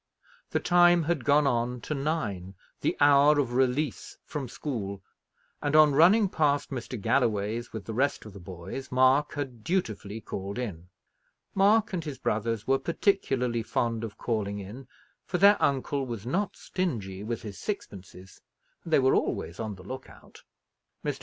[0.49, 5.03] The time had gone on to nine, the hour of release from school;
[5.61, 6.99] and, on running past Mr.
[6.99, 10.87] Galloway's with the rest of the boys, Mark had dutifully called in.
[11.53, 14.87] Mark and his brothers were particularly fond of calling in,
[15.27, 18.41] for their uncle was not stingy with his sixpences,
[18.83, 20.41] and they were always on the look out.
[21.05, 21.19] Mr.